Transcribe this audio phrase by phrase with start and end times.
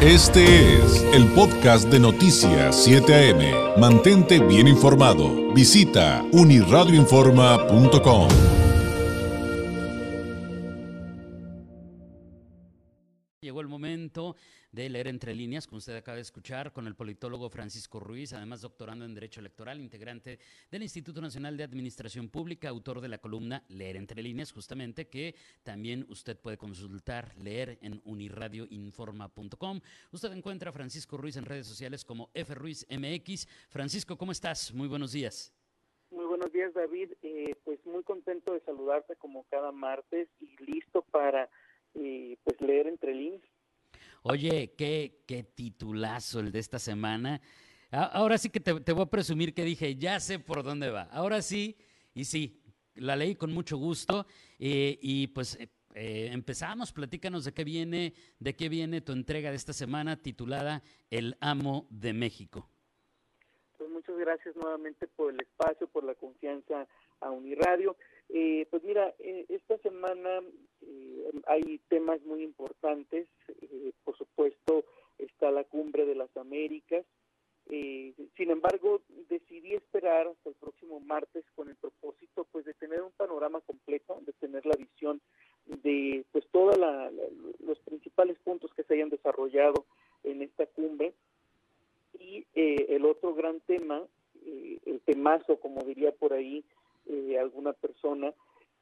[0.00, 3.80] Este es el podcast de Noticias 7 AM.
[3.80, 5.52] Mantente bien informado.
[5.52, 8.28] Visita uniradioinforma.com.
[13.40, 14.36] Llegó el momento
[14.82, 18.60] de leer entre líneas, como usted acaba de escuchar, con el politólogo Francisco Ruiz, además
[18.60, 20.38] doctorando en Derecho Electoral, integrante
[20.70, 25.34] del Instituto Nacional de Administración Pública, autor de la columna Leer entre líneas, justamente, que
[25.64, 29.80] también usted puede consultar, leer en uniradioinforma.com.
[30.12, 33.48] Usted encuentra a Francisco Ruiz en redes sociales como FRuizMX.
[33.70, 34.72] Francisco, ¿cómo estás?
[34.72, 35.52] Muy buenos días.
[36.12, 37.14] Muy buenos días, David.
[37.22, 41.50] Eh, pues muy contento de saludarte como cada martes y listo para
[41.94, 43.42] eh, pues leer entre líneas.
[44.30, 47.40] Oye, qué, qué titulazo el de esta semana.
[47.90, 51.04] Ahora sí que te, voy a presumir que dije, ya sé por dónde va.
[51.04, 51.78] Ahora sí,
[52.12, 52.62] y sí,
[52.94, 54.26] la leí con mucho gusto.
[54.58, 59.48] Eh, y pues eh, eh, empezamos, platícanos de qué viene, de qué viene tu entrega
[59.48, 62.68] de esta semana titulada El Amo de México.
[63.78, 66.86] Pues muchas gracias nuevamente por el espacio, por la confianza
[67.20, 67.96] a Uniradio.
[68.30, 70.42] Eh, pues mira, eh, esta semana
[70.82, 73.28] eh, hay temas muy importantes.
[74.04, 74.84] por supuesto,
[75.18, 77.04] está la cumbre de las Américas.
[78.36, 83.12] sin embargo, decidí esperar hasta el próximo martes con el propósito, pues, de tener un
[83.12, 85.20] panorama completo, de tener la visión
[85.66, 86.78] de, pues, todos
[87.60, 89.84] los principales puntos que se hayan desarrollado
[90.24, 91.12] en esta cumbre.
[92.18, 94.02] Y el otro gran tema,
[94.86, 96.64] el temazo, como diría por ahí,
[97.08, 98.32] eh, alguna persona,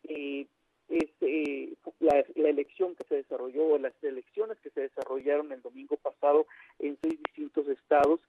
[0.05, 0.47] eh,
[0.89, 6.47] eh, la, elección que se desarrolló, las elecciones que se desarrollaron el domingo pasado
[6.81, 8.21] en seis distintos estados,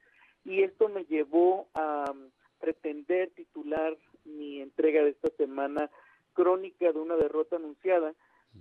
[0.46, 5.90] y esto me llevó a um, pretender titular mi entrega de esta semana
[6.34, 8.14] Crónica de una derrota anunciada,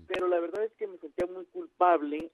[0.07, 2.31] pero la verdad es que me sentía muy culpable,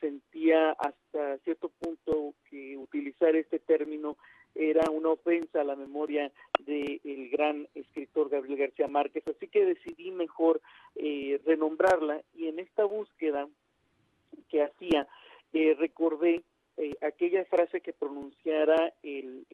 [0.00, 4.16] sentía hasta cierto punto que utilizar este término
[4.54, 6.32] era una ofensa a la memoria
[6.66, 7.68] del gran
[8.26, 10.60] Gabriel García Márquez, así que decidí mejor
[10.96, 13.48] eh, renombrarla y en esta búsqueda
[14.48, 15.06] que hacía
[15.52, 16.42] eh, recordé
[16.76, 19.46] eh, aquella frase que pronunciara el,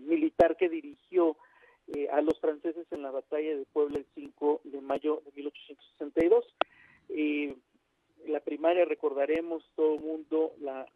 [0.00, 1.36] militar que dirigió
[2.12, 6.44] a los franceses en la batalla de Puebla el 5 de mayo de 1862.
[8.26, 10.86] la primaria recordaremos todo el mundo la,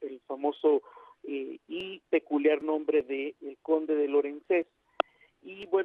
[0.00, 0.82] el famoso
[1.28, 4.05] eh, y peculiar nombre de el conde de.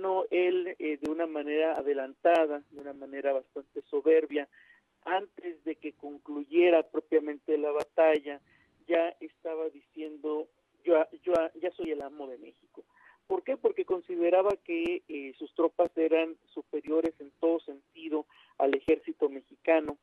[0.01, 4.47] Y bueno, él eh, de una manera adelantada, de una manera bastante soberbia,
[5.05, 8.41] antes de que concluyera propiamente la batalla,
[8.87, 10.47] ya estaba diciendo,
[10.83, 12.83] yo, yo ya soy el amo de México.
[13.27, 13.57] ¿Por qué?
[13.57, 18.25] Porque consideraba que eh, sus tropas eran superiores en todo sentido
[18.57, 19.99] al ejército mexicano,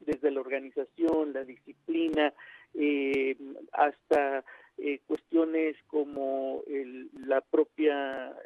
[0.00, 2.34] desde la organización, la disciplina,
[2.74, 3.38] eh,
[3.72, 4.44] hasta
[4.76, 6.62] eh, cuestiones como
[7.26, 8.36] la propia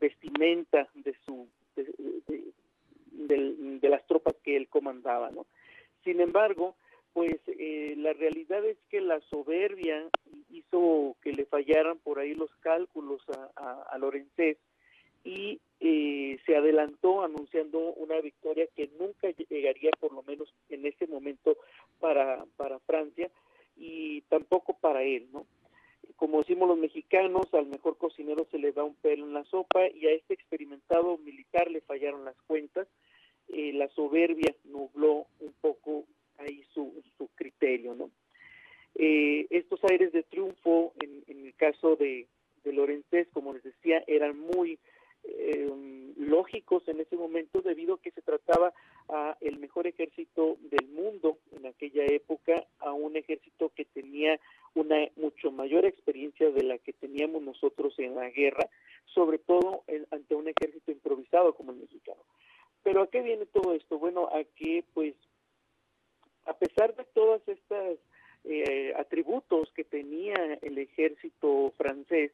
[0.00, 1.46] vestimenta de su
[1.76, 4.34] de, las tropas
[6.04, 6.76] Sin embargo,
[7.12, 10.08] pues eh, la realidad es que la soberbia
[10.50, 13.22] hizo que le fallaran por ahí los cálculos
[13.56, 14.58] a, a, Lorenzés
[15.22, 21.06] y eh, se adelantó anunciando una victoria que nunca llegaría por lo menos en ese
[21.06, 21.56] momento
[22.00, 23.30] para, para Francia
[23.76, 25.46] y tampoco para él, ¿no?
[26.16, 29.88] Como decimos los mexicanos, al mejor cocinero se le da un pelo en la sopa
[29.88, 32.86] y a este experimentado militar le fallaron las cuentas.
[33.54, 36.06] Eh, la soberbia nubló un poco
[36.38, 38.10] ahí su, su criterio, ¿no?
[38.96, 42.26] Eh, estos aires de triunfo, en, en el caso de,
[42.64, 44.78] de Lorenzés, como les decía, eran muy
[45.22, 45.70] eh,
[46.16, 48.72] lógicos en ese momento debido a que se trataba
[49.08, 54.40] a el mejor ejército del mundo en aquella época, a un ejército que tenía
[54.74, 58.68] una mucho mayor experiencia de la que teníamos nosotros en la guerra,
[59.06, 62.20] sobre todo ante un ejército improvisado como el mexicano.
[62.84, 63.98] Pero ¿a qué viene todo esto?
[63.98, 65.14] Bueno, a que pues
[66.46, 67.98] a pesar de todas estas
[68.44, 72.30] eh, atributos que tenía el ejército francés,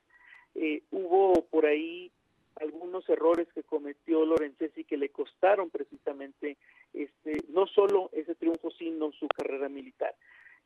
[0.57, 2.11] eh, hubo por ahí
[2.57, 6.57] algunos errores que cometió Lorenzetti que le costaron precisamente
[6.93, 10.15] este no solo ese triunfo sino su carrera militar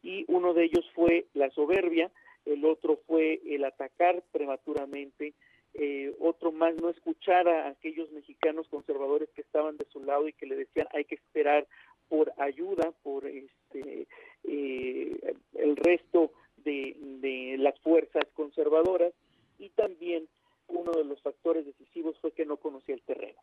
[0.02, 2.10] y uno de ellos fue la soberbia
[2.46, 5.34] el otro fue el atacar prematuramente
[5.74, 10.46] eh, otro no escuchar a aquellos mexicanos conservadores que estaban de su lado y que
[10.46, 11.66] le decían hay que esperar
[12.08, 14.06] por ayuda por este
[14.44, 16.32] eh, el resto
[16.64, 19.12] de, de las fuerzas conservadoras
[19.58, 20.28] y también
[20.68, 23.38] uno de los factores decisivos fue que no conocía el terreno.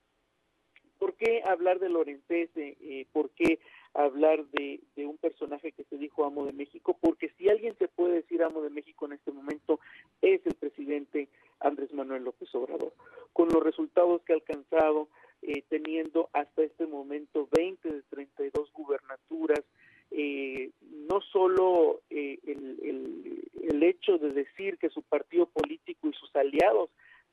[0.97, 2.49] ¿Por qué hablar de Lorenzés?
[2.55, 3.59] Eh, ¿Por qué
[3.93, 7.87] hablar de, de un personaje que se dijo amo de México, porque si alguien se
[7.87, 9.79] puede decir amo de México en este momento
[10.21, 11.27] es el presidente
[11.59, 12.93] Andrés Manuel López Obrador,
[13.33, 15.09] con los resultados que ha alcanzado,
[15.41, 19.61] eh, teniendo hasta este momento 20 de 32 gubernaturas,
[20.11, 20.71] eh,
[21.09, 22.39] no solo eh,
[23.81, 26.89] el, hecho de decir que su partido político y sus aliados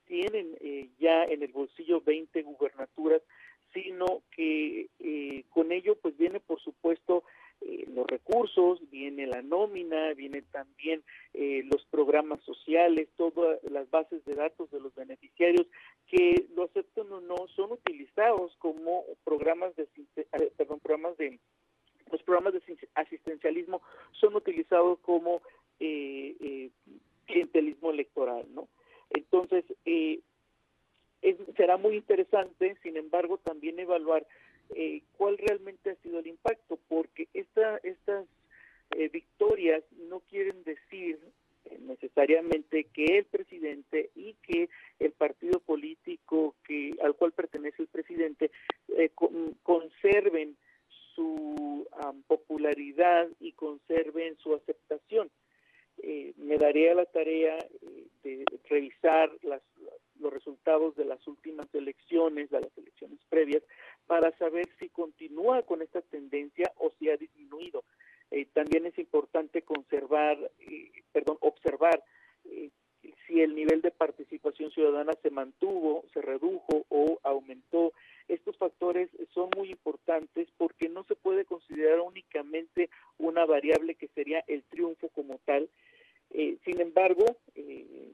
[0.06, 0.56] tienen
[0.98, 3.22] ya en el bolsillo 20 gubernaturas,
[3.74, 4.88] sino que
[5.50, 7.24] con ello pues viene por supuesto
[7.88, 11.02] los recursos, viene la nómina, vienen también
[11.34, 15.66] los programas sociales, todas las bases de datos de los beneficiarios
[16.06, 19.86] que lo aceptan o no son utilizados como programas de
[20.56, 21.38] perdón, programas de
[22.10, 25.42] los programas de asistencialismo son utilizados como
[25.80, 26.70] eh, eh,
[27.26, 28.68] clientelismo electoral, ¿no?
[29.10, 30.20] Entonces, eh,
[31.56, 34.26] será muy interesante, sin embargo, también evaluar
[34.74, 35.02] eh,
[35.38, 38.26] realmente ha sido el impacto, porque esta, estas
[39.12, 41.18] victorias no quieren decir
[41.80, 48.50] necesariamente que el presidente y que el partido político que al cual pertenece el presidente
[49.62, 50.56] conserven
[51.14, 51.86] su
[52.26, 55.30] popularidad y conserven su aceptación.
[56.00, 59.62] Eh, me daría la tarea eh, de revisar las,
[60.20, 63.64] los resultados de las últimas elecciones, de las elecciones previas,
[64.06, 67.82] para saber si continúa con esta tendencia o si ha disminuido.
[68.30, 70.38] Eh, también es importante conservar,
[71.12, 72.02] perdón, observar
[73.26, 73.90] si el nivel de
[75.22, 77.92] se mantuvo, se redujo o aumentó
[78.28, 84.44] estos factores son muy importantes porque no se puede considerar únicamente una variable que sería
[84.46, 85.68] el triunfo como tal.
[86.30, 87.24] Eh, sin embargo,
[87.54, 88.12] eh,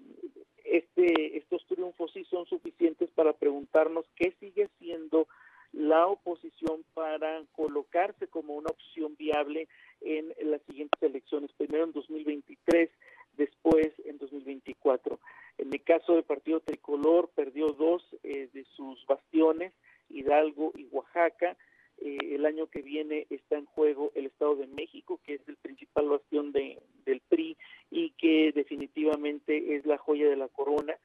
[0.64, 5.26] este, estos triunfos sí son suficientes para preguntarnos qué sigue siendo
[5.72, 9.66] la oposición para colocarse como una opción viable
[10.00, 12.88] en las siguientes elecciones, primero en 2023,
[13.36, 15.18] después en 2024.
[15.58, 19.72] En el caso del Partido Tricolor, perdió dos eh, de sus bastiones,
[20.08, 21.56] Hidalgo y Oaxaca.
[21.98, 25.56] Eh, el año que viene está en juego el Estado de México, que es el
[25.56, 27.56] principal bastión de, del PRI
[27.90, 28.10] y
[28.54, 30.96] definitivamente es la joya de la corona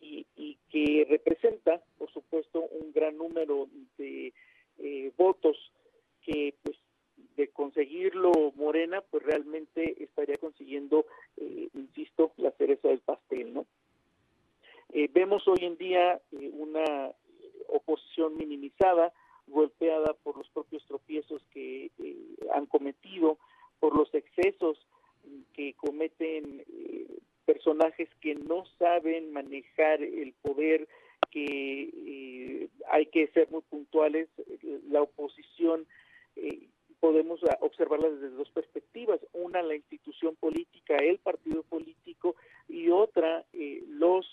[0.00, 0.26] y,
[0.68, 3.68] que representa, por supuesto, un gran número
[3.98, 4.32] de
[4.78, 5.56] eh, votos
[6.22, 6.76] que, pues,
[7.36, 11.04] de conseguirlo Morena, pues realmente estaría consiguiendo,
[11.36, 13.66] eh, insisto, la cereza del pastel, ¿no?
[15.14, 16.20] vemos hoy en día
[16.52, 17.12] una
[17.68, 19.12] oposición minimizada,
[19.46, 22.16] golpeada por los propios tropiezos que eh,
[22.54, 23.38] han cometido,
[23.80, 24.78] por los excesos
[25.54, 27.06] que cometen eh,
[27.44, 30.88] personajes que no saben manejar el poder,
[31.30, 34.28] que eh, hay que ser muy puntuales.
[34.90, 35.86] La oposición
[37.00, 39.20] podemos observarla desde dos perspectivas.
[39.32, 42.36] Una, la institución política, el partido político,
[42.68, 43.44] y otra,
[43.88, 44.26] los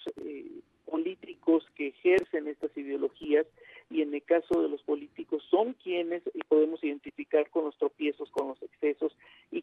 [0.90, 3.46] políticos que ejercen estas ideologías
[3.90, 8.30] y en el caso de los políticos son quienes y podemos identificar con los tropiezos,
[8.32, 9.16] con los excesos
[9.52, 9.62] y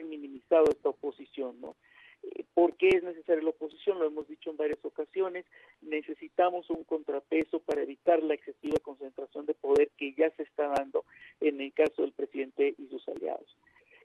[0.00, 1.76] minimizado esta oposición, ¿no?
[2.22, 3.98] Eh, ¿Por qué es necesaria la oposición?
[3.98, 5.44] Lo hemos dicho en varias ocasiones,
[5.80, 11.04] necesitamos un contrapeso para evitar la excesiva concentración de poder que ya se está dando
[11.40, 13.56] en el caso del presidente y sus aliados.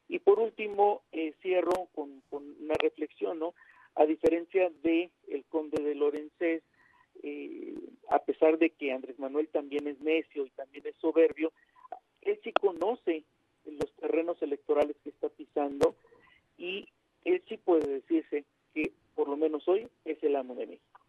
[0.09, 3.53] Y por último, eh, cierro con, una reflexión, ¿no?
[3.95, 6.63] a diferencia de el conde de Lorenzés,
[7.23, 7.75] eh,
[8.09, 11.51] a pesar de que Andrés Manuel también es necio y también es soberbio,
[12.21, 13.23] él sí conoce
[13.65, 15.95] los terrenos electorales que está pisando
[16.57, 16.87] y
[17.25, 21.01] él sí puede decirse que por lo menos hoy es el amo de México.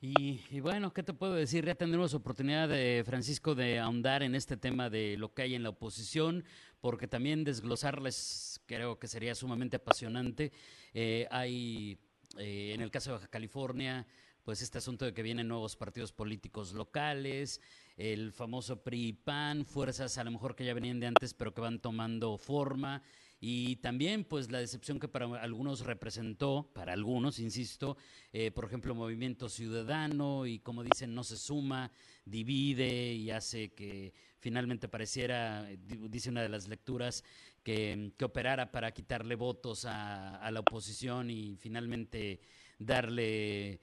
[0.00, 0.60] Y,
[0.92, 1.64] ¿qué te puedo decir?
[1.64, 5.62] Ya tendremos oportunidad, de, Francisco, de ahondar en este tema de lo que hay en
[5.62, 6.44] la oposición,
[6.80, 10.52] porque también desglosarles creo que sería sumamente apasionante.
[10.92, 11.98] Eh, hay,
[12.38, 14.06] eh, en el caso de Baja California,
[14.42, 17.60] pues este asunto de que vienen nuevos partidos políticos locales,
[17.96, 21.78] el famoso PRI-PAN, fuerzas a lo mejor que ya venían de antes, pero que van
[21.78, 23.02] tomando forma
[23.44, 27.96] y también pues la decepción que para algunos representó, para algunos, insisto,
[28.32, 31.90] eh, por ejemplo, Movimiento Ciudadano y como dicen, no se suma,
[32.24, 35.66] divide y hace que finalmente pareciera,
[36.08, 37.24] dice una de las lecturas,
[37.64, 42.38] que, que operara para quitarle votos a, la oposición y finalmente
[42.78, 43.80] darle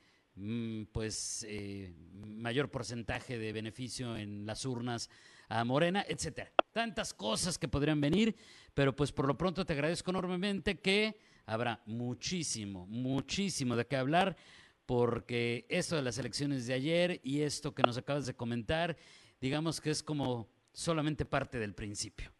[0.91, 5.09] pues eh, mayor porcentaje de beneficio en las urnas
[5.49, 6.51] a Morena, etcétera.
[6.71, 8.35] Tantas cosas que podrían venir,
[8.73, 14.37] pero pues por lo pronto te agradezco enormemente que habrá muchísimo, muchísimo de qué hablar,
[14.85, 18.97] porque esto de las elecciones de ayer y esto que nos acabas de comentar,
[19.41, 22.31] digamos que es como solamente parte del principio.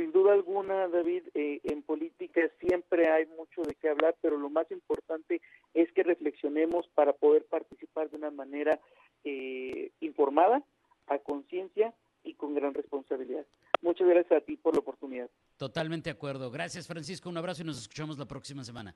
[0.00, 4.48] Sin duda alguna, David, eh, en política siempre hay mucho de qué hablar, pero lo
[4.48, 5.42] más importante
[5.74, 8.80] es que reflexionemos para poder participar de una manera
[9.24, 10.64] eh, informada,
[11.06, 11.92] a conciencia
[12.24, 13.44] y con gran responsabilidad.
[13.82, 15.28] Muchas gracias a ti por la oportunidad.
[15.58, 16.50] Totalmente de acuerdo.
[16.50, 17.28] Gracias, Francisco.
[17.28, 18.94] Un abrazo y nos escuchamos la próxima semana.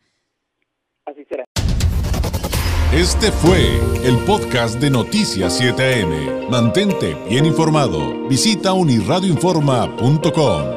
[1.04, 1.44] Así será.
[2.94, 3.76] Este fue
[4.08, 6.48] el podcast de Noticias 7am.
[6.48, 8.26] Mantente bien informado.
[8.26, 10.73] Visita unirradioinforma.com.